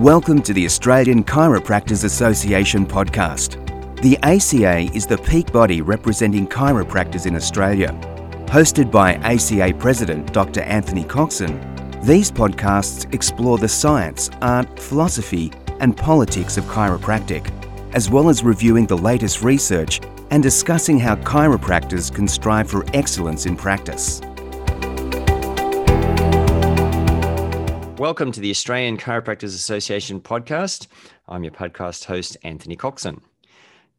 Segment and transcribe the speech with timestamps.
[0.00, 3.56] Welcome to the Australian Chiropractors Association podcast.
[4.02, 7.98] The ACA is the peak body representing chiropractors in Australia.
[8.44, 10.60] Hosted by ACA President Dr.
[10.60, 11.58] Anthony Coxon,
[12.02, 15.50] these podcasts explore the science, art, philosophy,
[15.80, 17.50] and politics of chiropractic,
[17.94, 23.46] as well as reviewing the latest research and discussing how chiropractors can strive for excellence
[23.46, 24.20] in practice.
[27.98, 30.86] Welcome to the Australian Chiropractors Association podcast.
[31.28, 33.22] I'm your podcast host, Anthony Coxon.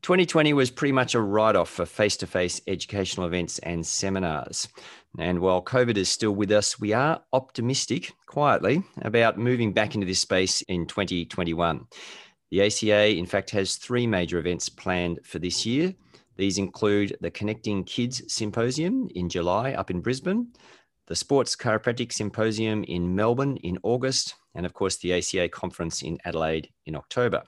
[0.04, 4.68] 2020 was pretty much a write off for face to face educational events and seminars.
[5.18, 10.06] And while COVID is still with us, we are optimistic, quietly, about moving back into
[10.06, 11.88] this space in 2021.
[12.52, 15.96] The ACA, in fact, has three major events planned for this year.
[16.36, 20.50] These include the Connecting Kids Symposium in July up in Brisbane,
[21.08, 26.18] the Sports Chiropractic Symposium in Melbourne in August, and of course, the ACA conference in
[26.26, 27.44] Adelaide in October.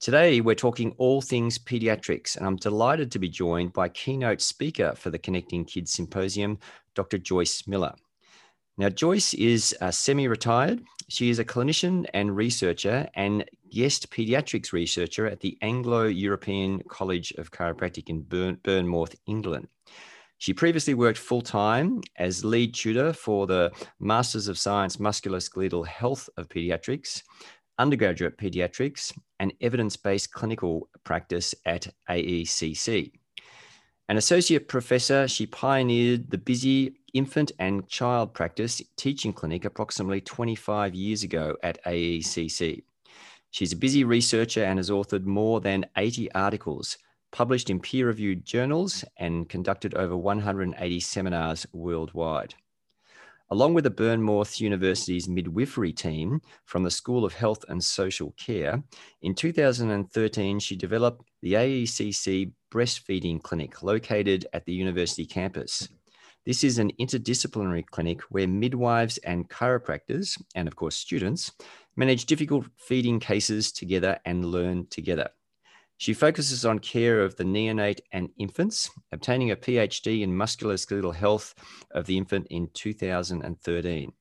[0.00, 4.94] Today, we're talking all things pediatrics, and I'm delighted to be joined by keynote speaker
[4.96, 6.58] for the Connecting Kids Symposium,
[6.96, 7.18] Dr.
[7.18, 7.94] Joyce Miller.
[8.76, 10.82] Now, Joyce is uh, semi retired.
[11.08, 17.32] She is a clinician and researcher and guest pediatrics researcher at the Anglo European College
[17.38, 19.68] of Chiropractic in Burn- Bournemouth, England.
[20.42, 26.28] She previously worked full time as lead tutor for the Masters of Science Musculoskeletal Health
[26.36, 27.22] of Pediatrics,
[27.78, 33.12] undergraduate pediatrics, and evidence based clinical practice at AECC.
[34.08, 40.92] An associate professor, she pioneered the busy infant and child practice teaching clinic approximately 25
[40.92, 42.82] years ago at AECC.
[43.52, 46.98] She's a busy researcher and has authored more than 80 articles
[47.32, 52.54] published in peer reviewed journals, and conducted over 180 seminars worldwide.
[53.50, 58.82] Along with the Bournemouth University's midwifery team from the School of Health and Social Care,
[59.20, 65.88] in 2013 she developed the AECC Breastfeeding Clinic located at the university campus.
[66.46, 71.52] This is an interdisciplinary clinic where midwives and chiropractors, and of course students,
[71.94, 75.28] manage difficult feeding cases together and learn together.
[76.02, 81.54] She focuses on care of the neonate and infants, obtaining a PhD in musculoskeletal health
[81.92, 84.12] of the infant in 2013.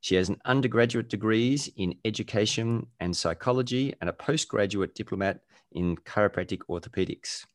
[0.00, 6.62] She has an undergraduate degrees in education and psychology and a postgraduate diplomat in chiropractic
[6.68, 7.46] orthopedics.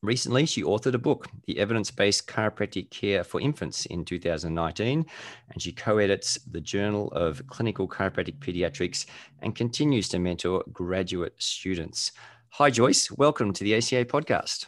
[0.00, 5.04] Recently, she authored a book, The Evidence Based Chiropractic Care for Infants, in 2019,
[5.50, 9.04] and she co edits the Journal of Clinical Chiropractic Pediatrics
[9.42, 12.12] and continues to mentor graduate students.
[12.56, 13.10] Hi, Joyce.
[13.10, 14.66] Welcome to the ACA podcast.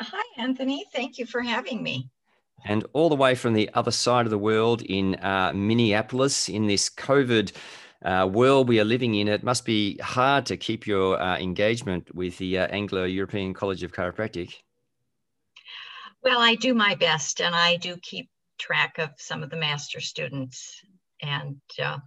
[0.00, 0.86] Hi, Anthony.
[0.94, 2.08] Thank you for having me.
[2.64, 6.66] And all the way from the other side of the world in uh, Minneapolis, in
[6.66, 7.52] this COVID
[8.06, 12.08] uh, world we are living in, it must be hard to keep your uh, engagement
[12.14, 14.54] with the uh, Anglo European College of Chiropractic.
[16.22, 20.00] Well, I do my best and I do keep track of some of the master
[20.00, 20.80] students.
[21.20, 21.98] And, uh,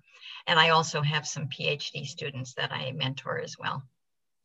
[0.48, 3.84] and I also have some PhD students that I mentor as well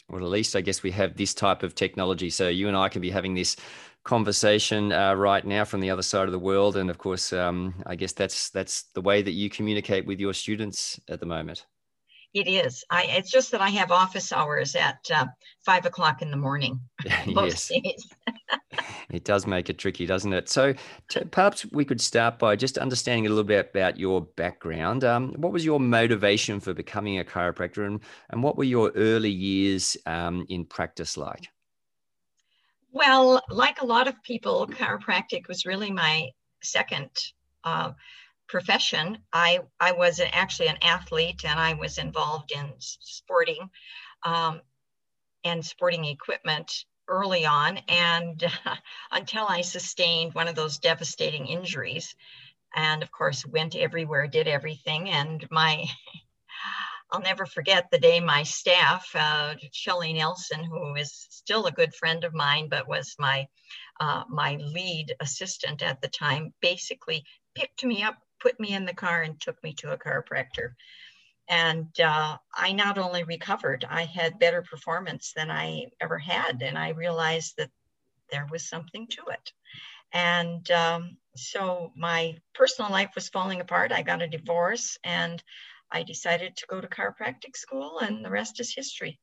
[0.08, 2.30] well, at least I guess we have this type of technology.
[2.30, 3.56] So you and I can be having this
[4.04, 7.74] conversation uh, right now from the other side of the world, and of course, um,
[7.86, 11.66] I guess that's that's the way that you communicate with your students at the moment.
[12.34, 12.84] It is.
[12.90, 13.04] I.
[13.04, 15.26] It's just that I have office hours at uh,
[15.64, 16.80] five o'clock in the morning.
[17.26, 17.70] yes.
[19.10, 20.48] it does make it tricky, doesn't it?
[20.48, 20.74] So
[21.08, 25.04] t- perhaps we could start by just understanding a little bit about your background.
[25.04, 29.30] Um, what was your motivation for becoming a chiropractor, and and what were your early
[29.30, 31.48] years um, in practice like?
[32.92, 36.28] Well, like a lot of people, chiropractic was really my
[36.62, 37.10] second.
[37.64, 37.92] Uh,
[38.48, 39.18] profession.
[39.32, 43.70] I, I was actually an athlete and I was involved in sporting
[44.24, 44.60] um,
[45.44, 48.76] and sporting equipment early on and uh,
[49.12, 52.14] until I sustained one of those devastating injuries.
[52.74, 55.08] And of course, went everywhere, did everything.
[55.08, 55.84] And my,
[57.10, 61.94] I'll never forget the day my staff, uh, Shelly Nelson, who is still a good
[61.94, 63.46] friend of mine, but was my
[64.00, 67.24] uh, my lead assistant at the time, basically
[67.54, 70.74] picked me up put me in the car and took me to a chiropractor.
[71.48, 76.62] And uh, I not only recovered, I had better performance than I ever had.
[76.62, 77.70] And I realized that
[78.30, 79.52] there was something to it.
[80.12, 83.92] And um, so my personal life was falling apart.
[83.92, 85.42] I got a divorce and
[85.90, 89.18] I decided to go to chiropractic school, and the rest is history.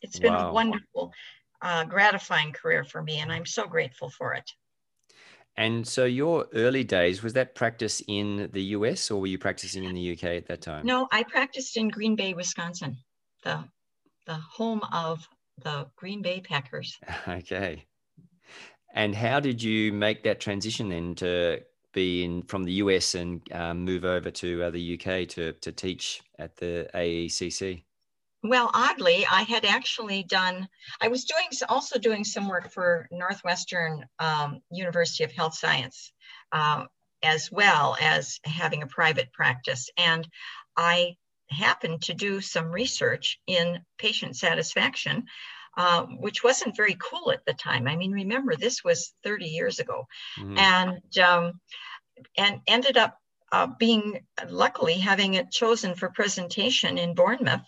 [0.00, 0.50] It's been wow.
[0.50, 1.12] a wonderful,
[1.60, 4.50] uh, gratifying career for me, and I'm so grateful for it.
[5.58, 9.82] And so your early days, was that practice in the US or were you practicing
[9.82, 10.86] in the UK at that time?
[10.86, 12.96] No, I practiced in Green Bay, Wisconsin.
[13.42, 13.64] the
[14.26, 15.28] the home of
[15.64, 16.96] the Green Bay Packers.
[17.28, 17.84] Okay.
[18.94, 21.60] And how did you make that transition then to
[21.92, 25.72] be in from the US and um, move over to uh, the UK to to
[25.72, 27.82] teach at the AECC?
[28.42, 30.68] Well, oddly, I had actually done.
[31.00, 36.12] I was doing also doing some work for Northwestern um, University of Health Science,
[36.52, 36.84] uh,
[37.22, 40.26] as well as having a private practice, and
[40.76, 41.16] I
[41.50, 45.26] happened to do some research in patient satisfaction.
[45.76, 47.86] Uh, which wasn't very cool at the time.
[47.86, 50.58] I mean, remember this was 30 years ago, mm-hmm.
[50.58, 51.60] and um,
[52.36, 53.16] and ended up
[53.52, 57.62] uh, being luckily having it chosen for presentation in Bournemouth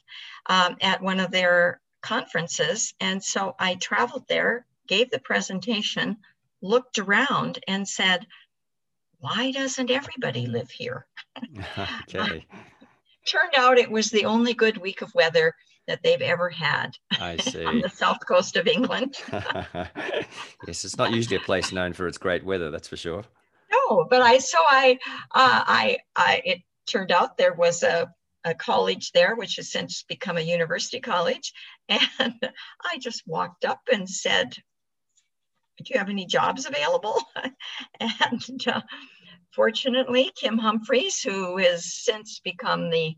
[0.47, 2.95] um, at one of their conferences.
[3.01, 6.17] And so I traveled there, gave the presentation,
[6.63, 8.27] looked around, and said,
[9.19, 11.07] Why doesn't everybody live here?
[11.79, 12.47] okay.
[13.27, 15.55] Turned out it was the only good week of weather
[15.87, 17.65] that they've ever had I see.
[17.65, 19.17] on the south coast of England.
[20.67, 23.25] yes, it's not usually a place known for its great weather, that's for sure.
[23.73, 24.99] No, but I so I
[25.33, 28.13] uh, I I it turned out there was a
[28.45, 31.53] a college there, which has since become a university college.
[32.19, 32.53] And
[32.85, 37.21] I just walked up and said, Do you have any jobs available?
[38.01, 38.83] and uh,
[39.53, 43.17] fortunately, Kim Humphreys, who has since become the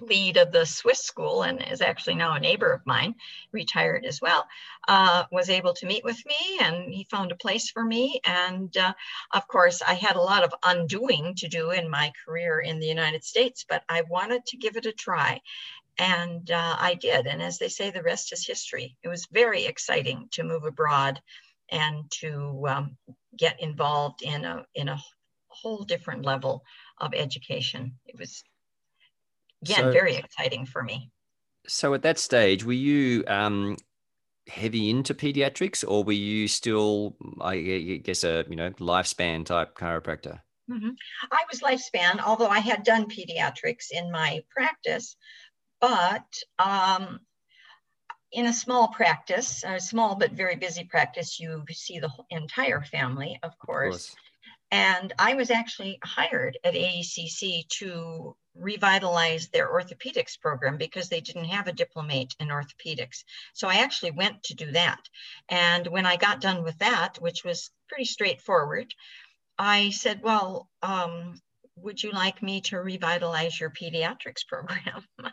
[0.00, 3.14] lead of the Swiss school and is actually now a neighbor of mine,
[3.52, 4.46] retired as well,
[4.88, 8.20] uh, was able to meet with me and he found a place for me.
[8.24, 8.92] And uh,
[9.32, 12.86] of course, I had a lot of undoing to do in my career in the
[12.86, 15.40] United States, but I wanted to give it a try.
[15.98, 17.26] And uh, I did.
[17.26, 18.96] And as they say, the rest is history.
[19.02, 21.20] It was very exciting to move abroad
[21.70, 22.96] and to um,
[23.36, 25.00] get involved in a, in a
[25.48, 26.64] whole different level
[26.98, 27.94] of education.
[28.06, 28.42] It was
[29.62, 31.10] again so, very exciting for me
[31.66, 33.76] so at that stage were you um,
[34.48, 37.58] heavy into pediatrics or were you still i
[38.02, 40.90] guess a you know lifespan type chiropractor mm-hmm.
[41.30, 45.16] i was lifespan although i had done pediatrics in my practice
[45.80, 46.24] but
[46.60, 47.18] um,
[48.32, 53.38] in a small practice a small but very busy practice you see the entire family
[53.42, 54.16] of course, of course.
[54.72, 61.44] And I was actually hired at AECC to revitalize their orthopedics program because they didn't
[61.44, 63.24] have a diplomate in orthopedics.
[63.52, 65.00] So I actually went to do that.
[65.50, 68.94] And when I got done with that, which was pretty straightforward,
[69.58, 71.38] I said, Well, um,
[71.82, 75.04] would you like me to revitalize your pediatrics program?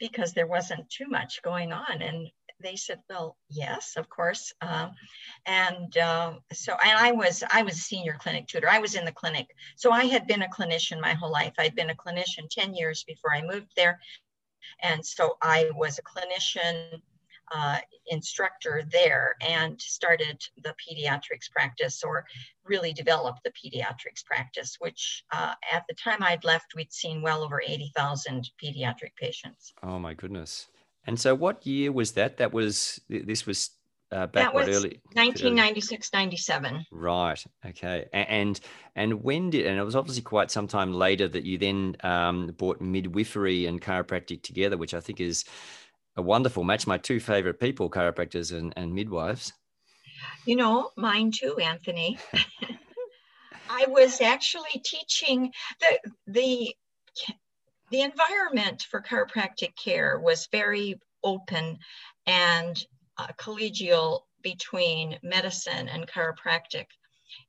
[0.00, 2.02] because there wasn't too much going on.
[2.02, 2.28] And
[2.60, 4.52] they said, well, yes, of course.
[4.60, 4.92] Um,
[5.46, 8.68] and uh, so, and I was, I was a senior clinic tutor.
[8.68, 9.48] I was in the clinic.
[9.76, 11.54] So I had been a clinician my whole life.
[11.58, 14.00] I'd been a clinician 10 years before I moved there.
[14.82, 17.00] And so I was a clinician
[17.54, 17.78] uh,
[18.08, 22.24] instructor there and started the pediatrics practice or
[22.64, 27.42] really developed the pediatrics practice, which uh, at the time I'd left, we'd seen well
[27.42, 29.72] over 80,000 pediatric patients.
[29.82, 30.68] Oh my goodness.
[31.06, 32.36] And so, what year was that?
[32.36, 33.70] That was this was
[34.12, 38.60] uh, back that was early 1996 97 right okay and
[38.96, 42.46] and when did and it was obviously quite some time later that you then um,
[42.56, 45.44] brought midwifery and chiropractic together which i think is
[46.18, 46.86] a wonderful match.
[46.86, 49.52] My two favorite people chiropractors and, and midwives.
[50.44, 52.18] You know mine too anthony.
[53.70, 56.74] I was actually teaching the the
[57.90, 61.78] the environment for chiropractic care was very open
[62.26, 62.84] and
[63.16, 66.86] uh, collegial between medicine and chiropractic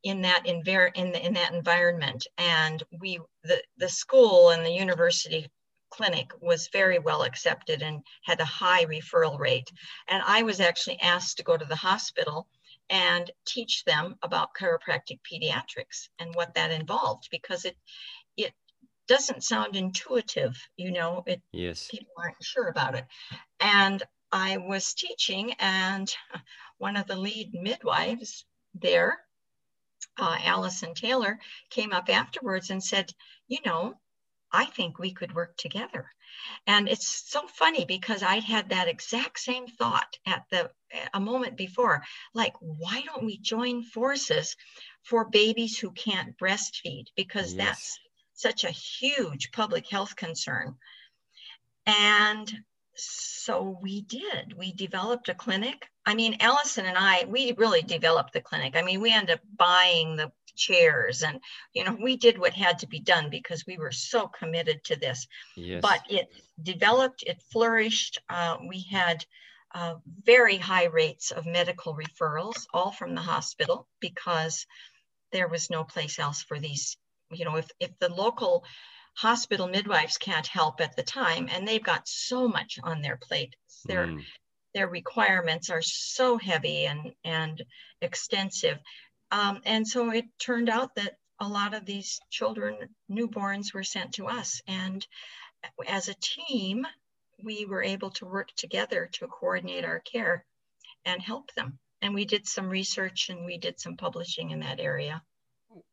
[0.04, 2.26] in that inver- in, the, in that environment.
[2.38, 5.50] And we the, the school and the university
[5.90, 9.72] clinic was very well accepted and had a high referral rate
[10.08, 12.48] and i was actually asked to go to the hospital
[12.90, 17.78] and teach them about chiropractic pediatrics and what that involved because it
[18.38, 18.54] it
[19.10, 21.88] doesn't sound intuitive, you know, it yes.
[21.90, 23.06] people aren't sure about it.
[23.60, 26.16] And I was teaching, and
[26.78, 29.18] one of the lead midwives there,
[30.18, 31.40] uh, Allison Taylor,
[31.72, 33.12] came up afterwards and said,
[33.48, 33.96] You know,
[34.52, 36.12] I think we could work together.
[36.68, 40.72] And it's so funny because I had that exact same thought at the
[41.14, 42.04] a moment before.
[42.34, 44.56] Like, why don't we join forces
[45.04, 47.06] for babies who can't breastfeed?
[47.16, 47.66] Because yes.
[47.66, 48.00] that's
[48.34, 50.76] such a huge public health concern.
[51.86, 52.52] And
[53.00, 54.54] so we did.
[54.58, 55.88] We developed a clinic.
[56.06, 58.76] I mean, Allison and I, we really developed the clinic.
[58.76, 61.40] I mean, we ended up buying the chairs and
[61.74, 64.96] you know we did what had to be done because we were so committed to
[64.98, 65.26] this
[65.56, 65.80] yes.
[65.82, 66.28] but it
[66.62, 69.26] developed it flourished uh, we had
[69.74, 74.66] uh, very high rates of medical referrals all from the hospital because
[75.32, 76.98] there was no place else for these
[77.32, 78.66] you know if, if the local
[79.16, 83.56] hospital midwives can't help at the time and they've got so much on their plate.
[83.86, 84.24] Their mm.
[84.74, 87.64] their requirements are so heavy and and
[88.02, 88.78] extensive.
[89.32, 92.76] Um, and so it turned out that a lot of these children
[93.10, 94.62] newborns were sent to us.
[94.68, 95.06] And
[95.88, 96.86] as a team
[97.44, 100.46] we were able to work together to coordinate our care
[101.06, 101.80] and help them.
[102.02, 105.22] And we did some research and we did some publishing in that area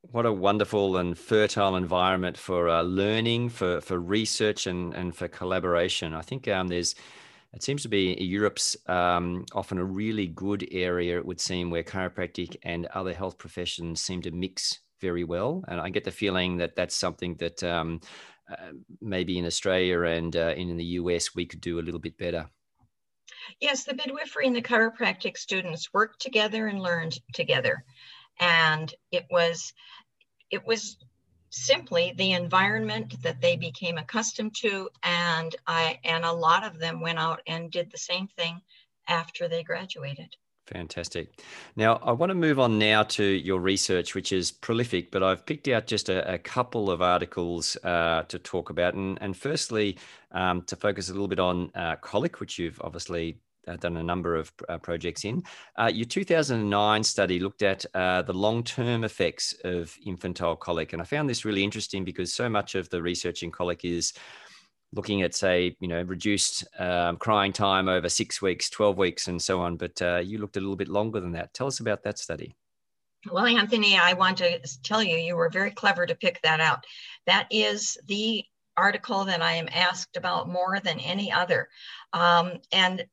[0.00, 5.28] what a wonderful and fertile environment for uh, learning, for for research, and and for
[5.28, 6.14] collaboration.
[6.14, 6.95] I think um, there's
[7.52, 11.18] it seems to be Europe's um, often a really good area.
[11.18, 15.80] It would seem where chiropractic and other health professions seem to mix very well, and
[15.80, 18.00] I get the feeling that that's something that um,
[18.50, 22.16] uh, maybe in Australia and uh, in the US we could do a little bit
[22.16, 22.49] better.
[23.61, 27.85] Yes, the midwifery and the chiropractic students worked together and learned together
[28.40, 29.72] and it was
[30.50, 30.96] it was
[31.50, 37.00] simply the environment that they became accustomed to and i and a lot of them
[37.00, 38.60] went out and did the same thing
[39.08, 41.30] after they graduated Fantastic.
[41.76, 45.46] Now, I want to move on now to your research, which is prolific, but I've
[45.46, 48.94] picked out just a, a couple of articles uh, to talk about.
[48.94, 49.96] And, and firstly,
[50.32, 53.38] um, to focus a little bit on uh, colic, which you've obviously
[53.75, 55.42] done a number of uh, projects in.
[55.76, 60.92] Uh, your 2009 study looked at uh, the long term effects of infantile colic.
[60.92, 64.12] And I found this really interesting because so much of the research in colic is
[64.92, 69.40] looking at, say, you know, reduced um, crying time over six weeks, 12 weeks, and
[69.42, 69.76] so on.
[69.76, 71.52] But uh, you looked a little bit longer than that.
[71.52, 72.54] Tell us about that study.
[73.30, 76.85] Well, Anthony, I want to tell you, you were very clever to pick that out.
[77.26, 78.44] That is the
[78.76, 81.68] article that I am asked about more than any other.
[82.12, 83.04] Um, and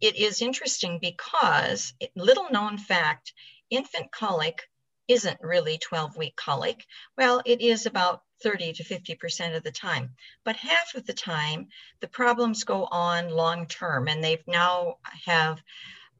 [0.00, 3.32] it is interesting because little known fact,
[3.70, 4.68] infant colic
[5.08, 6.84] isn't really 12 week colic.
[7.16, 10.10] Well, it is about 30 to 50% of the time,
[10.44, 11.68] but half of the time
[12.00, 15.60] the problems go on long term and they've now have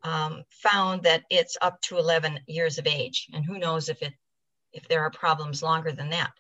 [0.03, 4.15] um, found that it's up to 11 years of age and who knows if it
[4.73, 6.31] if there are problems longer than that.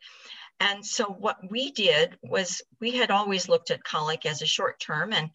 [0.60, 4.80] And so what we did was we had always looked at colic as a short
[4.80, 5.30] term and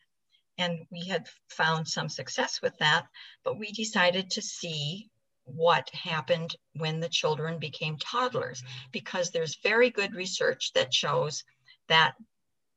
[0.58, 3.06] and we had found some success with that,
[3.44, 5.10] but we decided to see
[5.46, 8.90] what happened when the children became toddlers mm-hmm.
[8.92, 11.44] because there's very good research that shows
[11.90, 12.16] that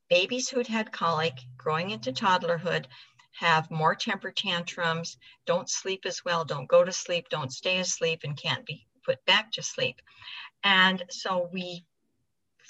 [0.09, 2.87] babies who'd had colic growing into toddlerhood
[3.39, 8.21] have more temper tantrums, don't sleep as well, don't go to sleep, don't stay asleep,
[8.25, 10.01] and can't be put back to sleep.
[10.65, 11.85] And so we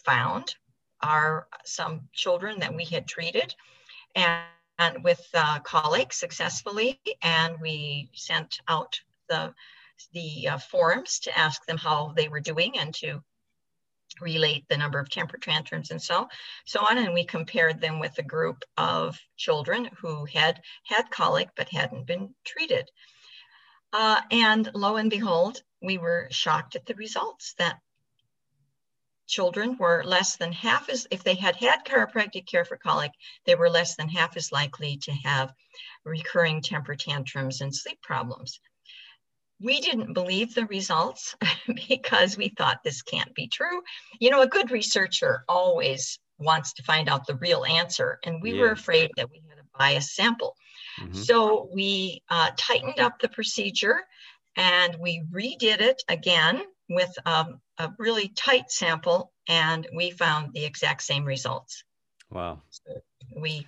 [0.04, 0.54] found
[1.02, 3.54] our some children that we had treated
[4.14, 4.42] and
[4.78, 9.54] and with uh, colic successfully, and we sent out the
[10.12, 13.22] the uh, forums to ask them how they were doing and to
[14.20, 16.28] relate the number of temper tantrums and so
[16.64, 16.98] so on.
[16.98, 22.06] And we compared them with a group of children who had had colic but hadn't
[22.06, 22.90] been treated.
[23.92, 27.78] Uh, and lo and behold we were shocked at the results that
[29.26, 33.12] children were less than half as, if they had had chiropractic care for colic,
[33.44, 35.52] they were less than half as likely to have
[36.04, 38.60] recurring temper tantrums and sleep problems.
[39.60, 41.34] We didn't believe the results
[41.88, 43.82] because we thought this can't be true.
[44.20, 48.52] You know, a good researcher always wants to find out the real answer, and we
[48.52, 48.60] yeah.
[48.60, 50.54] were afraid that we had a biased sample.
[51.00, 51.14] Mm-hmm.
[51.14, 54.00] So we uh, tightened up the procedure
[54.56, 60.64] and we redid it again with um, a really tight sample and we found the
[60.64, 61.84] exact same results.
[62.30, 62.62] Wow.
[62.70, 63.00] So
[63.40, 63.66] we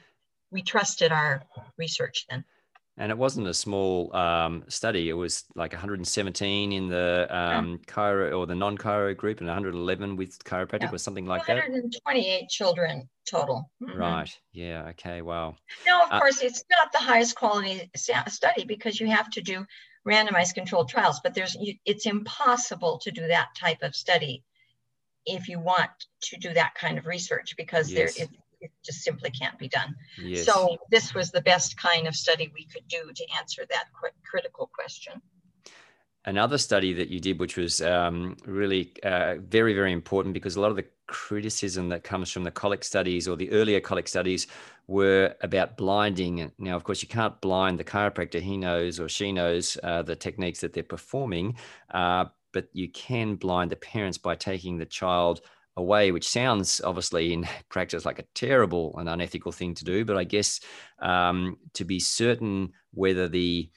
[0.51, 1.43] we trusted our
[1.77, 2.45] research then.
[3.01, 5.09] And it wasn't a small um, study.
[5.09, 10.37] It was like 117 in the um, chiro or the non-chiro group, and 111 with
[10.43, 10.91] chiropractic, yeah.
[10.91, 11.73] or something like 128 that.
[11.73, 13.71] 128 children total.
[13.81, 13.97] Mm-hmm.
[13.97, 14.39] Right.
[14.53, 14.89] Yeah.
[14.91, 15.23] Okay.
[15.23, 15.55] Wow.
[15.87, 19.65] Now, of uh, course, it's not the highest quality study because you have to do
[20.09, 24.43] randomized controlled trials, but there's it's impossible to do that type of study
[25.27, 25.91] if you want
[26.23, 28.15] to do that kind of research because yes.
[28.17, 29.95] there it, it, just simply can't be done.
[30.21, 30.47] Yes.
[30.47, 33.85] So this was the best kind of study we could do to answer that
[34.25, 35.21] critical question
[36.29, 40.61] another study that you did, which was um, really uh, very, very important because a
[40.61, 44.47] lot of the criticism that comes from the colic studies or the earlier colic studies
[44.87, 46.53] were about blinding.
[46.59, 48.41] Now, of course, you can't blind the chiropractor.
[48.43, 51.57] He knows or she knows uh, the techniques that they're performing.
[51.91, 55.41] Uh, but you can blind the parents by taking the child
[55.79, 60.05] away, which sounds obviously in practice like a terrible and unethical thing to do.
[60.05, 60.61] But I guess
[60.99, 63.71] um, to be certain whether the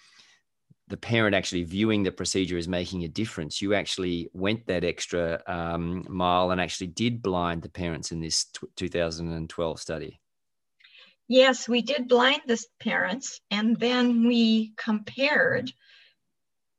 [0.91, 5.41] the parent actually viewing the procedure is making a difference, you actually went that extra
[5.47, 10.19] um, mile and actually did blind the parents in this t- 2012 study.
[11.29, 15.71] Yes, we did blind the parents, and then we compared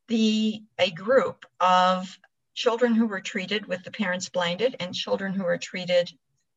[0.09, 2.19] the a group of
[2.55, 6.13] children who were treated with the parents blinded and children who were treated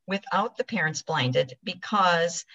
[0.07, 2.45] without the parents blinded because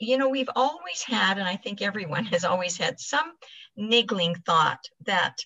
[0.00, 3.32] you know we've always had and i think everyone has always had some
[3.76, 5.36] niggling thought that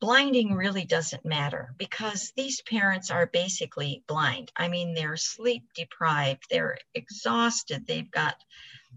[0.00, 4.52] blinding really doesn't matter because these parents are basically blind.
[4.54, 8.36] I mean they're sleep deprived they're exhausted they've got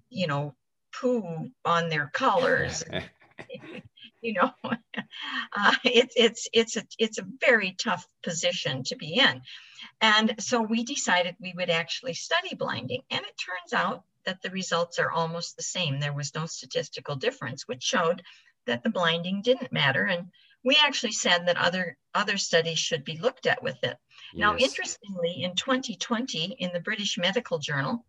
[0.10, 0.56] you know
[0.94, 2.84] poo on their collars
[4.22, 9.42] you know uh, it's it's it's a it's a very tough position to be in.
[10.02, 14.52] And so we decided we would actually study blinding and it turns out that the
[14.52, 18.22] results are almost the same there was no statistical difference which showed
[18.66, 20.28] that the blinding didn't matter and
[20.64, 23.98] we actually said that other other studies should be looked at with it
[24.34, 24.40] yes.
[24.40, 28.06] now interestingly in 2020 in the british medical journal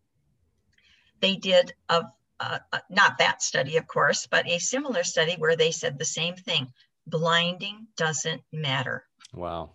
[1.20, 2.04] they did a
[2.40, 2.58] uh,
[2.88, 6.72] not that study, of course, but a similar study where they said the same thing
[7.06, 9.04] blinding doesn't matter.
[9.34, 9.72] Wow.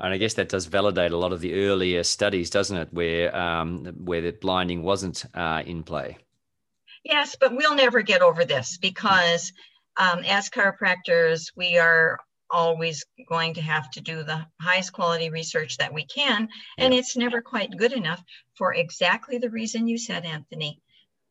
[0.00, 3.34] And I guess that does validate a lot of the earlier studies, doesn't it, where
[3.36, 6.18] um, where the blinding wasn't uh, in play.
[7.04, 9.52] Yes, but we'll never get over this because
[9.96, 12.18] um, as chiropractors, we are
[12.50, 17.00] always going to have to do the highest quality research that we can, and yeah.
[17.00, 18.22] it's never quite good enough
[18.54, 20.80] for exactly the reason you said, Anthony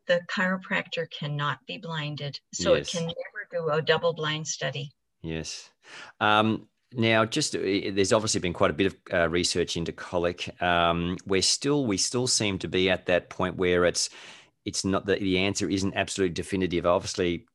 [0.09, 2.89] the chiropractor cannot be blinded, so yes.
[2.89, 4.91] it can never do a double blind study.
[5.21, 5.69] Yes.
[6.19, 10.61] Um, now, just uh, there's obviously been quite a bit of uh, research into colic.
[10.61, 14.09] Um, we're still we still seem to be at that point where it's
[14.65, 16.85] it's not that the answer isn't absolutely definitive.
[16.85, 17.45] Obviously,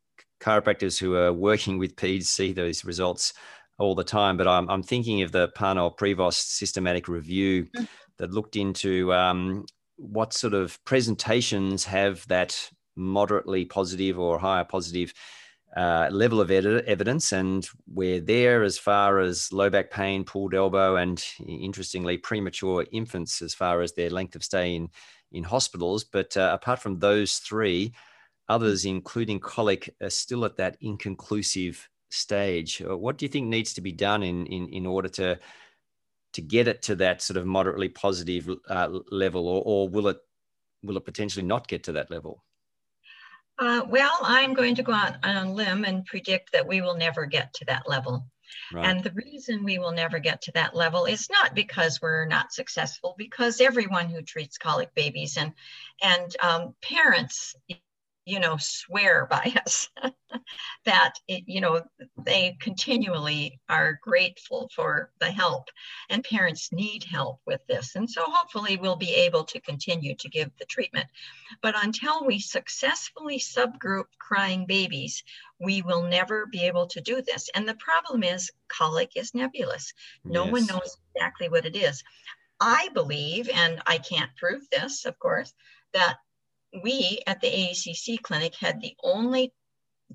[0.40, 3.32] chiropractors who are working with peds see those results
[3.78, 4.36] all the time.
[4.36, 7.88] But I'm, I'm thinking of the Parnell Prevost systematic review mm.
[8.18, 15.12] that looked into um, what sort of presentations have that moderately positive or higher positive
[15.76, 20.54] uh, level of ed- evidence, and we're there as far as low back pain, pulled
[20.54, 24.88] elbow, and interestingly, premature infants as far as their length of stay in
[25.32, 26.04] in hospitals.
[26.04, 27.92] But uh, apart from those three,
[28.48, 32.80] others, including colic, are still at that inconclusive stage.
[32.80, 35.38] Uh, what do you think needs to be done in in, in order to
[36.34, 40.18] to get it to that sort of moderately positive uh, level, or, or will it
[40.82, 42.44] will it potentially not get to that level?
[43.58, 46.96] Uh, well, I'm going to go out on a limb and predict that we will
[46.96, 48.26] never get to that level.
[48.72, 48.86] Right.
[48.86, 52.52] And the reason we will never get to that level is not because we're not
[52.52, 55.52] successful, because everyone who treats colic babies and
[56.02, 57.54] and um, parents
[58.24, 59.88] you know, swear by us
[60.84, 61.82] that, it, you know,
[62.24, 65.68] they continually are grateful for the help
[66.10, 67.96] and parents need help with this.
[67.96, 71.06] And so hopefully we'll be able to continue to give the treatment.
[71.62, 75.22] But until we successfully subgroup crying babies,
[75.60, 77.48] we will never be able to do this.
[77.54, 79.92] And the problem is colic is nebulous.
[80.24, 80.52] No yes.
[80.52, 82.02] one knows exactly what it is.
[82.60, 85.52] I believe, and I can't prove this, of course,
[85.92, 86.18] that
[86.82, 89.52] we at the AECC clinic had the only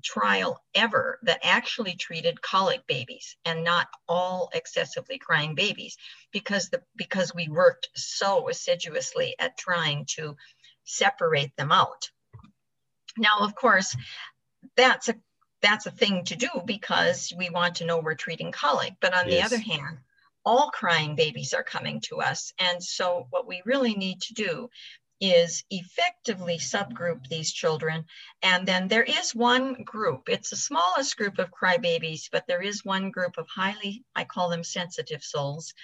[0.02, 5.96] trial ever that actually treated colic babies and not all excessively crying babies
[6.32, 10.36] because the because we worked so assiduously at trying to
[10.84, 12.10] separate them out.
[13.18, 13.96] Now, of course,
[14.76, 15.16] that's a
[15.60, 18.94] that's a thing to do because we want to know we're treating colic.
[19.00, 19.50] But on yes.
[19.50, 19.98] the other hand,
[20.44, 22.52] all crying babies are coming to us.
[22.58, 24.70] And so what we really need to do
[25.20, 28.04] is effectively subgroup these children.
[28.42, 32.84] And then there is one group, it's the smallest group of crybabies, but there is
[32.84, 35.74] one group of highly, I call them sensitive souls,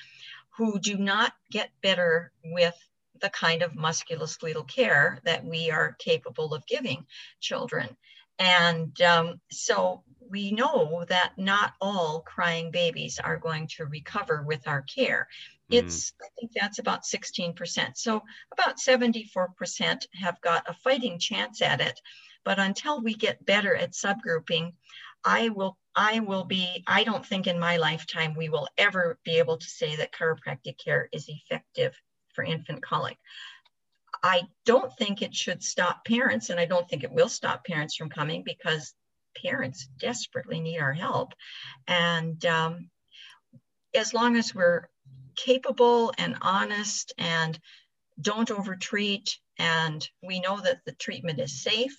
[0.57, 2.77] who do not get better with
[3.21, 7.07] the kind of musculoskeletal care that we are capable of giving
[7.41, 7.97] children.
[8.39, 14.67] And um, so we know that not all crying babies are going to recover with
[14.67, 15.29] our care.
[15.71, 15.79] Mm.
[15.79, 16.15] It's, mm.
[16.25, 17.97] I think that's about 16%.
[17.97, 22.01] So about 74% have got a fighting chance at it.
[22.45, 24.73] But until we get better at subgrouping,
[25.25, 29.39] I will I will be, I don't think in my lifetime we will ever be
[29.39, 31.99] able to say that chiropractic care is effective
[32.35, 33.17] for infant colic.
[34.23, 37.97] I don't think it should stop parents, and I don't think it will stop parents
[37.97, 38.95] from coming because
[39.43, 41.33] parents desperately need our help.
[41.89, 42.91] And um,
[43.95, 44.89] as long as we're
[45.37, 47.59] capable and honest and
[48.21, 49.39] don't overtreat.
[49.59, 51.97] And we know that the treatment is safe.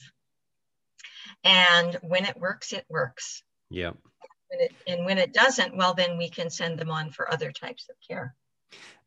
[1.43, 3.43] And when it works it works.
[3.69, 3.91] Yeah.
[4.49, 7.51] When it, and when it doesn't well then we can send them on for other
[7.51, 8.35] types of care.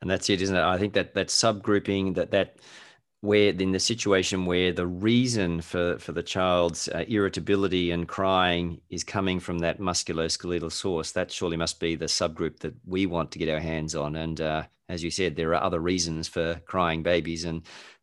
[0.01, 0.63] And that's it isn't it?
[0.63, 2.57] I think that that subgrouping that that
[3.23, 8.81] where in the situation where the reason for for the child's uh, irritability and crying
[8.89, 13.31] is coming from that musculoskeletal source that surely must be the subgroup that we want
[13.31, 16.61] to get our hands on and uh, as you said there are other reasons for
[16.67, 17.63] crying babies and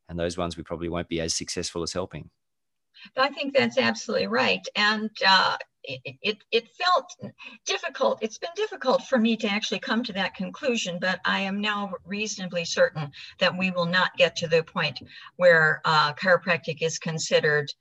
[0.09, 2.29] and those ones we probably won't be as successful as helping
[3.15, 4.65] I think that's absolutely right.
[4.75, 7.15] And uh, it, it, it, felt
[7.65, 8.19] difficult.
[8.21, 11.93] It's been difficult for me to actually come to that conclusion, but I am now
[12.05, 14.99] reasonably certain that we will not get to the point
[15.37, 17.71] where uh, chiropractic is considered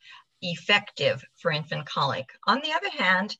[0.40, 2.31] effective for infant colic.
[2.47, 3.37] On the other hand,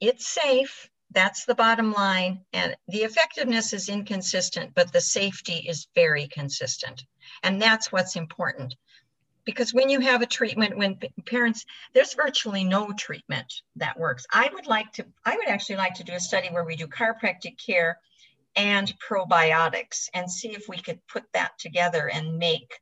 [0.00, 0.90] it's safe.
[1.12, 2.44] That's the bottom line.
[2.52, 7.04] And the effectiveness is inconsistent, but the safety is very consistent.
[7.42, 8.74] And that's what's important
[9.44, 14.26] because when you have a treatment when parents there's virtually no treatment that works.
[14.32, 16.86] I would like to i would actually like to do a study where we do
[16.86, 17.98] chiropractic care
[18.56, 22.80] and probiotics and see if we could put that together and make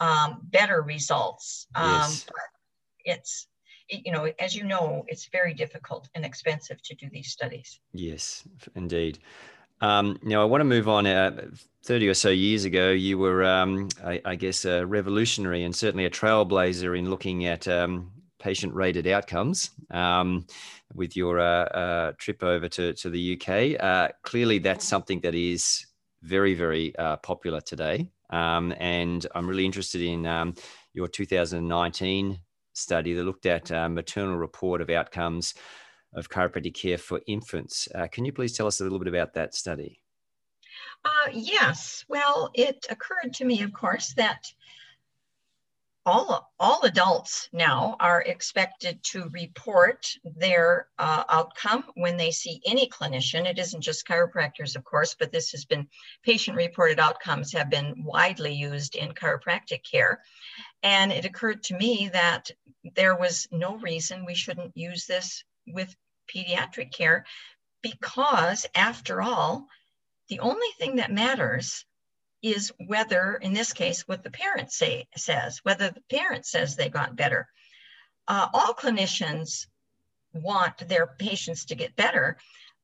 [0.00, 1.68] um, better results.
[1.74, 2.26] Um, yes.
[3.04, 3.46] it's
[3.88, 7.80] you know as you know it's very difficult and expensive to do these studies.
[7.92, 8.44] Yes
[8.74, 9.18] indeed
[9.82, 11.06] um, now, I want to move on.
[11.06, 11.48] Uh,
[11.84, 16.04] 30 or so years ago, you were, um, I, I, guess, a revolutionary and certainly
[16.04, 20.46] a trailblazer in looking at um, patient rated outcomes um,
[20.94, 23.82] with your uh, uh, trip over to, to the UK.
[23.82, 25.84] Uh, clearly, that's something that is
[26.22, 28.08] very, very uh, popular today.
[28.30, 30.54] Um, and I'm really interested in um,
[30.94, 32.38] your 2019
[32.74, 35.54] study that looked at uh, maternal report of outcomes
[36.14, 37.88] of chiropractic care for infants.
[37.94, 40.00] Uh, can you please tell us a little bit about that study?
[41.04, 42.04] Uh, yes.
[42.08, 44.52] Well, it occurred to me, of course, that
[46.04, 52.88] all, all adults now are expected to report their uh, outcome when they see any
[52.88, 53.46] clinician.
[53.46, 55.86] It isn't just chiropractors, of course, but this has been
[56.24, 60.22] patient reported outcomes have been widely used in chiropractic care.
[60.82, 62.50] And it occurred to me that
[62.96, 65.94] there was no reason we shouldn't use this with
[66.34, 67.24] pediatric care
[67.82, 69.66] because, after all,
[70.28, 71.84] the only thing that matters
[72.42, 76.88] is whether, in this case, what the parent say, says, whether the parent says they
[76.88, 77.48] got better.
[78.26, 79.66] Uh, all clinicians
[80.32, 82.36] want their patients to get better,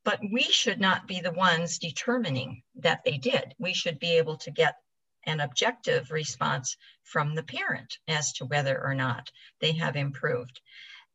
[0.05, 3.55] but we should not be the ones determining that they did.
[3.59, 4.77] We should be able to get
[5.24, 10.61] an objective response from the parent as to whether or not they have improved.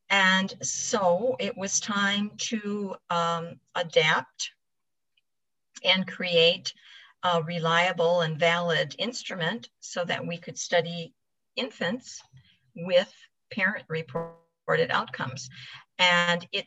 [0.09, 4.51] And so it was time to um, adapt
[5.83, 6.73] and create
[7.23, 11.13] a reliable and valid instrument so that we could study
[11.55, 12.21] infants
[12.75, 13.13] with
[13.51, 15.49] parent reported outcomes.
[15.99, 16.65] And it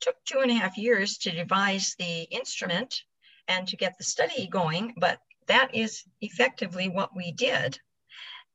[0.00, 3.02] took two and a half years to devise the instrument
[3.48, 7.78] and to get the study going, but that is effectively what we did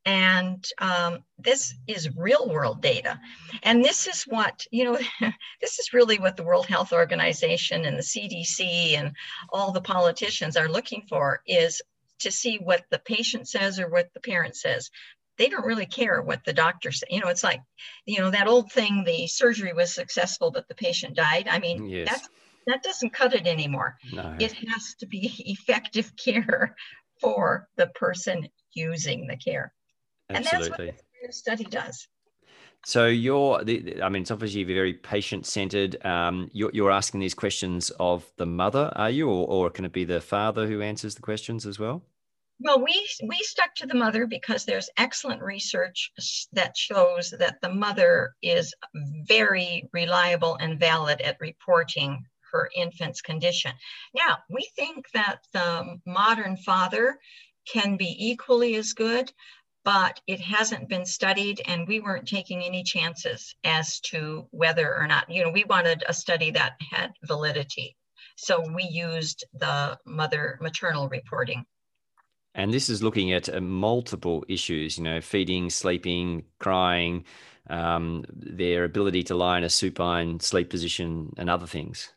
[0.05, 3.19] and um, this is real world data.
[3.63, 4.97] And this is what you know
[5.61, 9.11] this is really what the world health organization and the cdc and
[9.51, 11.81] all the politicians are looking for is
[12.19, 14.89] to see what the patient says or what the parent says.
[15.37, 17.61] They don't really care what the doctor says you know it's like
[18.05, 21.47] you know that old thing the surgery was successful but the patient died.
[21.49, 22.09] I mean yes.
[22.09, 22.29] that's
[22.67, 23.97] that doesn't cut it anymore.
[24.13, 24.35] No.
[24.39, 26.75] it has to be effective care
[27.19, 29.73] for the person using the care
[30.29, 30.89] Absolutely.
[30.89, 32.07] And that's what the study does.
[32.85, 36.05] So you're, I mean, it's obviously very patient-centered.
[36.05, 39.91] Um, you're, you're, asking these questions of the mother, are you, or, or can it
[39.91, 42.01] be the father who answers the questions as well?
[42.61, 46.11] Well, we we stuck to the mother because there's excellent research
[46.51, 48.73] that shows that the mother is
[49.23, 53.71] very reliable and valid at reporting her infant's condition.
[54.13, 57.19] Now, we think that the modern father
[57.65, 59.31] can be equally as good,
[59.83, 65.07] but it hasn't been studied and we weren't taking any chances as to whether or
[65.07, 67.95] not, you know, we wanted a study that had validity.
[68.35, 71.65] So we used the mother maternal reporting.
[72.55, 77.25] And this is looking at uh, multiple issues, you know, feeding, sleeping, crying,
[77.69, 82.11] um, their ability to lie in a supine sleep position, and other things.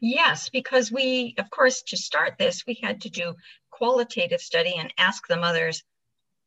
[0.00, 3.34] Yes, because we, of course, to start this, we had to do
[3.70, 5.82] qualitative study and ask the mothers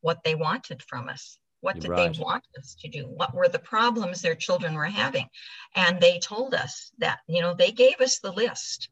[0.02, 1.38] what they wanted from us.
[1.62, 2.14] What did right.
[2.14, 3.04] they want us to do?
[3.06, 5.30] What were the problems their children were having?
[5.76, 8.90] And they told us that, you know, they gave us the list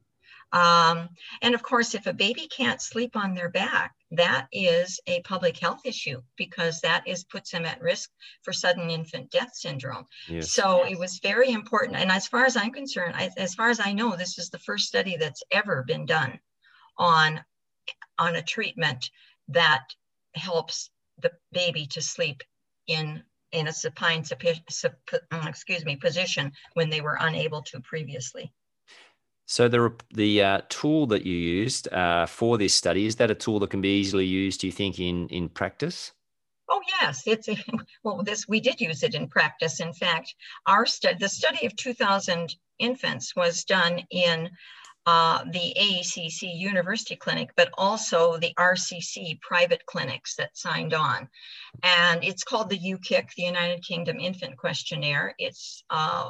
[0.52, 1.10] Um,
[1.41, 5.58] and of course, if a baby can't sleep on their back, that is a public
[5.58, 8.10] health issue because that is puts them at risk
[8.41, 10.06] for sudden infant death syndrome.
[10.28, 10.52] Yes.
[10.52, 11.98] So it was very important.
[11.98, 14.58] And as far as I'm concerned, I, as far as I know, this is the
[14.60, 16.39] first study that's ever been done
[16.98, 17.43] on
[18.17, 19.12] on a treatment
[19.50, 19.84] that
[20.36, 20.89] helps
[21.22, 22.44] the baby to sleep
[22.88, 24.24] in in a supine
[25.48, 28.52] excuse me position when they were unable to previously.
[29.48, 33.36] So the the uh, tool that you used uh, for this study is that a
[33.36, 34.62] tool that can be easily used?
[34.62, 36.12] Do you think in in practice?
[36.70, 37.56] Oh yes, it's a,
[38.04, 38.22] well.
[38.22, 39.80] This we did use it in practice.
[39.80, 40.36] In fact,
[40.68, 44.52] our study, the study of 2,000 infants, was done in
[45.10, 51.28] uh, the AECC University Clinic, but also the RCC private clinics that signed on.
[51.82, 55.34] And it's called the UKIC, the United Kingdom Infant Questionnaire.
[55.39, 56.30] It's uh,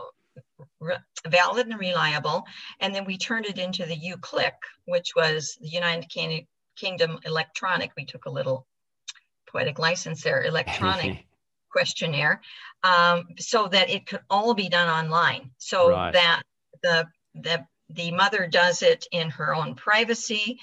[1.27, 2.45] valid and reliable.
[2.79, 4.53] And then we turned it into the UCLIC,
[4.85, 6.07] which was the United
[6.77, 7.91] Kingdom electronic.
[7.97, 8.65] We took a little
[9.51, 11.25] poetic license there, electronic
[11.69, 12.39] questionnaire,
[12.83, 15.51] um, so that it could all be done online.
[15.57, 16.13] So right.
[16.13, 16.43] that
[16.81, 20.59] the, the, the mother does it in her own privacy.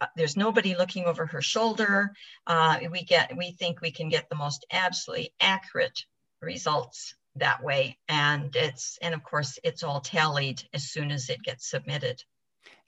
[0.00, 2.12] Uh, there's nobody looking over her shoulder.
[2.46, 6.04] Uh, we get, we think we can get the most absolutely accurate
[6.40, 7.98] results that way.
[8.08, 12.22] And it's, and of course, it's all tallied as soon as it gets submitted.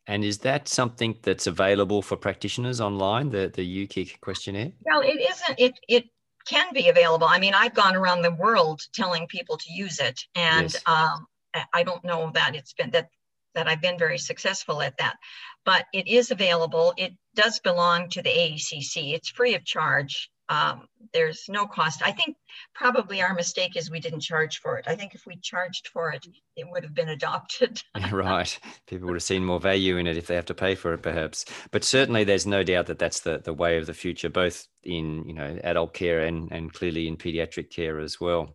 [0.06, 4.72] And is that something that's available for practitioners online, the, the UKIC questionnaire?
[4.84, 5.58] Well, it isn't.
[5.58, 6.04] It, it
[6.46, 7.26] can be available.
[7.26, 10.20] I mean, I've gone around the world telling people to use it.
[10.34, 10.82] And yes.
[10.86, 11.26] um,
[11.72, 13.08] I don't know that it's been that
[13.54, 15.16] that I've been very successful at that,
[15.64, 16.94] but it is available.
[16.96, 19.14] It does belong to the AECC.
[19.14, 22.02] It's free of charge um, there's no cost.
[22.04, 22.36] I think
[22.74, 24.86] probably our mistake is we didn't charge for it.
[24.86, 27.82] I think if we charged for it, it would have been adopted.
[28.12, 28.58] right.
[28.86, 31.02] People would have seen more value in it if they have to pay for it,
[31.02, 31.44] perhaps.
[31.70, 35.26] But certainly, there's no doubt that that's the, the way of the future, both in
[35.26, 38.54] you know adult care and and clearly in pediatric care as well.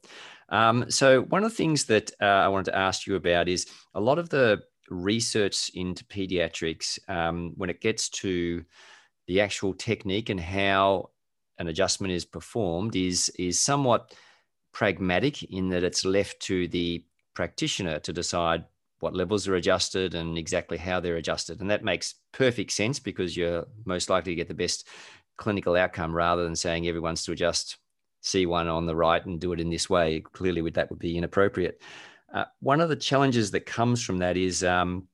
[0.50, 3.68] Um, so one of the things that uh, I wanted to ask you about is
[3.94, 8.64] a lot of the research into pediatrics um, when it gets to
[9.28, 11.10] the actual technique and how
[11.60, 14.14] an adjustment is performed is is somewhat
[14.72, 18.64] pragmatic in that it's left to the practitioner to decide
[19.00, 21.62] what levels are adjusted and exactly how they're adjusted.
[21.62, 24.88] And that makes perfect sense because you're most likely to get the best
[25.38, 27.78] clinical outcome rather than saying everyone's to adjust
[28.24, 30.20] C1 on the right and do it in this way.
[30.20, 31.82] Clearly, that would be inappropriate.
[32.34, 35.08] Uh, one of the challenges that comes from that is um,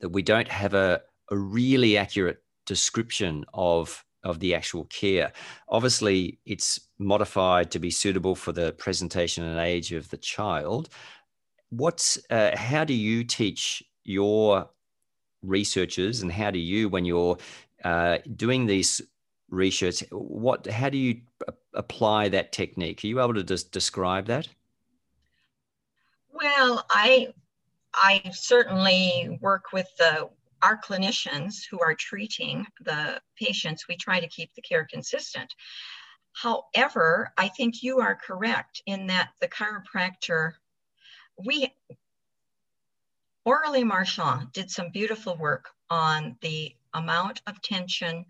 [0.00, 5.32] that we don't have a, a really accurate description of of the actual care.
[5.68, 10.88] Obviously, it's modified to be suitable for the presentation and age of the child.
[11.70, 14.68] What's uh, how do you teach your
[15.42, 17.36] researchers, and how do you, when you're
[17.84, 19.00] uh, doing these
[19.50, 21.20] research, what how do you
[21.74, 23.02] apply that technique?
[23.02, 24.48] Are you able to just describe that?
[26.32, 27.28] Well, I
[27.94, 30.30] I certainly work with the
[30.62, 35.52] our clinicians who are treating the patients, we try to keep the care consistent.
[36.34, 40.52] However, I think you are correct in that the chiropractor,
[41.36, 41.74] we,
[43.44, 48.24] Aurelie Marchand did some beautiful work on the amount of tension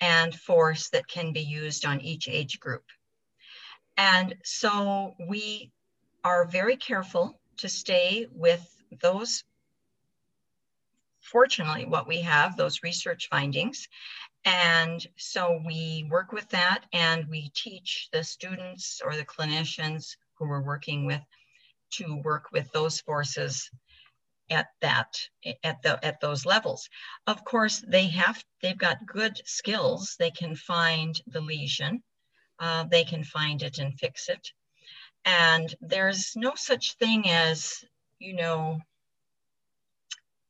[0.00, 2.84] and force that can be used on each age group.
[3.96, 5.72] And so we
[6.24, 8.66] are very careful to stay with
[9.02, 9.44] those
[11.20, 13.88] fortunately what we have, those research findings.
[14.44, 20.48] And so we work with that and we teach the students or the clinicians who
[20.48, 21.22] we're working with
[21.92, 23.70] to work with those forces
[24.50, 25.16] at that
[25.62, 26.88] at the at those levels.
[27.26, 30.16] Of course they have they've got good skills.
[30.18, 32.02] They can find the lesion.
[32.58, 34.46] Uh, they can find it and fix it
[35.24, 37.84] and there's no such thing as
[38.18, 38.80] you know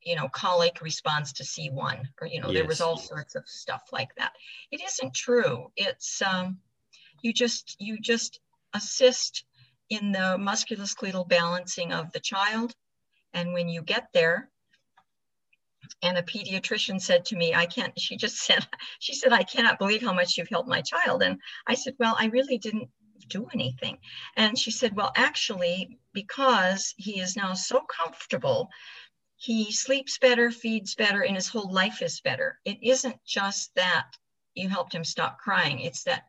[0.04, 2.54] you know, colic responds to C1, or, you know, yes.
[2.54, 4.32] there was all sorts of stuff like that.
[4.70, 5.70] It isn't true.
[5.76, 6.58] It's, um,
[7.22, 8.40] you just, you just
[8.74, 9.44] assist
[9.88, 12.74] in the musculoskeletal balancing of the child.
[13.32, 14.50] And when you get there,
[16.02, 18.66] and a pediatrician said to me, I can't, she just said,
[18.98, 21.22] she said, I cannot believe how much you've helped my child.
[21.22, 22.88] And I said, well, I really didn't
[23.28, 23.98] do anything.
[24.36, 28.70] And she said, well, actually, because he is now so comfortable
[29.44, 32.58] he sleeps better, feeds better, and his whole life is better.
[32.64, 34.16] It isn't just that
[34.54, 35.80] you helped him stop crying.
[35.80, 36.24] It's that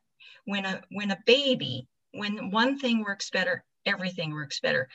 [0.45, 4.89] when a when a baby, when one thing works better, everything works better.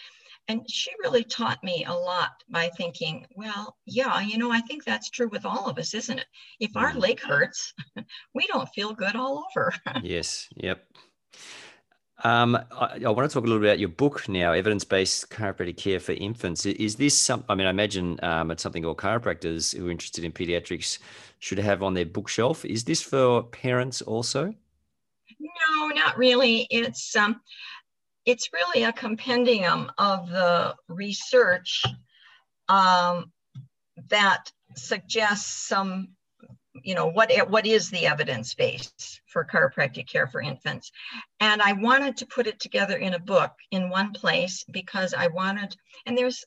[0.49, 4.85] And she really taught me a lot by thinking, well, yeah, you know, I think
[4.85, 6.27] that's true with all of us, isn't it?
[6.59, 7.01] If our mm.
[7.01, 7.73] leg hurts,
[8.35, 9.73] we don't feel good all over.
[10.03, 10.49] yes.
[10.57, 10.85] Yep.
[12.23, 15.31] Um, I, I, want to talk a little bit about your book now, Evidence Based
[15.31, 16.67] Chiropractic Care for Infants.
[16.67, 20.25] Is this some, I mean, I imagine um, it's something all chiropractors who are interested
[20.25, 20.99] in pediatrics
[21.39, 22.65] should have on their bookshelf.
[22.65, 24.55] Is this for parents also?
[25.39, 26.67] No, not really.
[26.71, 27.41] It's, um,
[28.27, 31.83] it's really a compendium of the research
[32.69, 33.33] um,
[34.09, 36.09] that suggests some
[36.85, 40.93] you know what what is the evidence base for chiropractic care for infants?
[41.41, 45.29] And i wanted to put it together in a book in one place because i
[45.29, 46.45] wanted and there's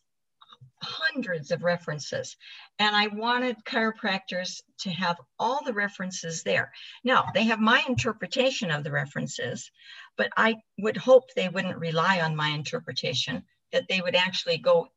[0.82, 2.36] hundreds of references
[2.80, 6.72] and i wanted chiropractors to have all the references there.
[7.04, 9.72] Now they have my interpretation of the references
[10.18, 14.90] but i would hope they wouldn't rely on my interpretation that they would actually go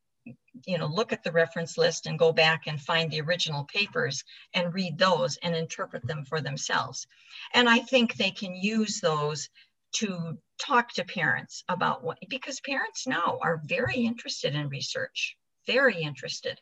[0.66, 4.24] you know, look at the reference list and go back and find the original papers
[4.54, 7.06] and read those and interpret them for themselves.
[7.54, 9.48] And I think they can use those
[9.96, 15.36] to talk to parents about what, because parents now are very interested in research,
[15.66, 16.60] very interested.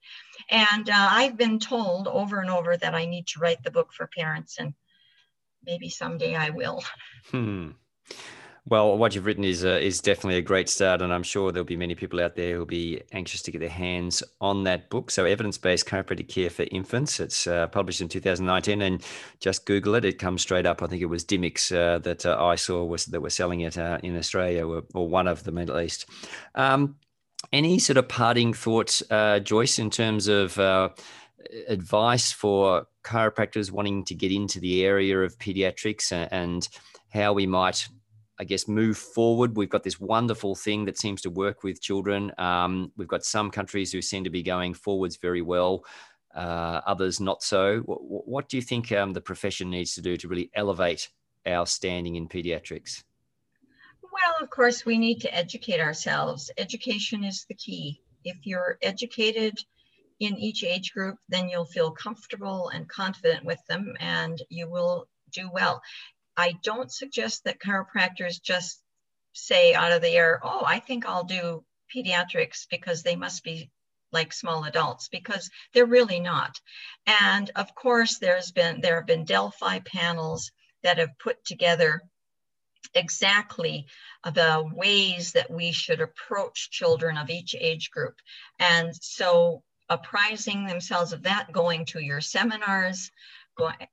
[0.51, 3.93] And uh, I've been told over and over that I need to write the book
[3.93, 4.75] for parents, and
[5.65, 6.83] maybe someday I will.
[7.31, 7.71] Hmm.
[8.67, 11.67] Well, what you've written is uh, is definitely a great start, and I'm sure there'll
[11.67, 15.11] be many people out there who'll be anxious to get their hands on that book.
[15.11, 17.21] So, evidence based chiropractic care for infants.
[17.21, 19.05] It's uh, published in 2019, and
[19.39, 20.83] just Google it; it comes straight up.
[20.83, 23.77] I think it was Dymocks uh, that uh, I saw was that were selling it
[23.77, 26.07] uh, in Australia, or, or, one of them at least.
[26.55, 26.97] Um,
[27.53, 30.59] any sort of parting thoughts, uh, Joyce, in terms of
[31.69, 36.67] advice for chiropractors wanting to get into the area of pediatrics and
[37.11, 37.87] how we might
[38.39, 39.57] I guess, move forward.
[39.57, 42.33] We've got this wonderful thing that seems to work with children.
[42.39, 45.85] Um, we've got some countries who seem to be going forwards very well,
[46.35, 47.81] uh, others not so.
[47.81, 51.11] What, what do you think um, the profession needs to do to really elevate
[51.47, 53.05] our standing in pediatrics?
[54.03, 56.51] Well, of course, we need to educate ourselves.
[56.59, 58.01] Education is the key.
[58.25, 59.59] If you're educated
[60.21, 65.09] in each age group, then you'll feel comfortable and confident with them and you will
[65.33, 65.83] do well.
[66.37, 68.83] I don't suggest that chiropractors just
[69.33, 73.71] say out of the air, oh, I think I'll do pediatrics because they must be
[74.13, 76.61] like small adults because they're really not.
[77.07, 82.03] And of course, there's been there have been Delphi panels that have put together
[82.95, 83.87] exactly
[84.25, 88.15] the ways that we should approach children of each age group.
[88.59, 93.11] And so apprising themselves of that, going to your seminars,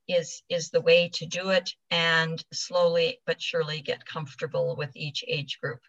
[0.08, 5.24] is is the way to do it and slowly but surely get comfortable with each
[5.28, 5.80] age group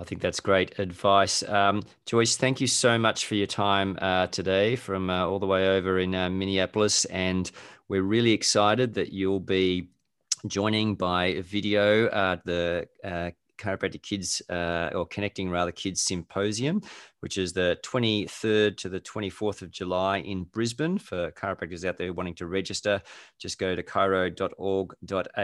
[0.00, 1.42] I think that's great advice.
[1.42, 5.46] Um, Joyce, thank you so much for your time uh, today from uh, all the
[5.46, 7.04] way over in uh, Minneapolis.
[7.06, 7.50] And
[7.88, 9.88] we're really excited that you'll be
[10.46, 16.80] joining by video uh, the uh, Chiropractic Kids uh, or Connecting Rather Kids Symposium,
[17.20, 20.98] which is the 23rd to the 24th of July in Brisbane.
[20.98, 23.02] For chiropractors out there wanting to register,
[23.38, 25.38] just go to chiro.org.au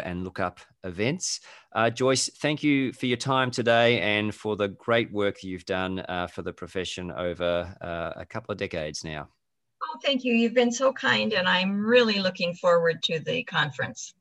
[0.00, 1.40] and look up events.
[1.72, 6.00] Uh, Joyce, thank you for your time today and for the great work you've done
[6.08, 9.28] uh, for the profession over uh, a couple of decades now.
[9.82, 10.34] Oh, thank you.
[10.34, 14.14] You've been so kind, and I'm really looking forward to the conference.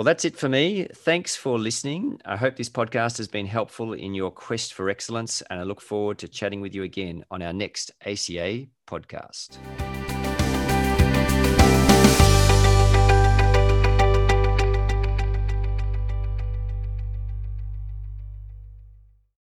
[0.00, 0.86] Well, that's it for me.
[0.94, 2.22] Thanks for listening.
[2.24, 5.82] I hope this podcast has been helpful in your quest for excellence, and I look
[5.82, 9.58] forward to chatting with you again on our next ACA podcast.